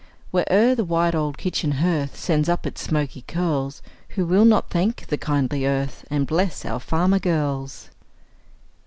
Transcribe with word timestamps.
Where'er 0.31 0.73
the 0.73 0.83
wide 0.83 1.13
old 1.13 1.37
kitchen 1.37 1.73
hearth 1.73 2.17
Sends 2.17 2.49
up 2.49 2.65
its 2.65 2.81
smoky 2.81 3.21
curls, 3.27 3.83
Who 4.17 4.25
will 4.25 4.45
not 4.45 4.71
thank 4.71 5.05
the 5.05 5.17
kindly 5.19 5.67
earth, 5.67 6.05
And 6.09 6.25
bless 6.25 6.65
our 6.65 6.79
farmer 6.79 7.19
girls! 7.19 7.91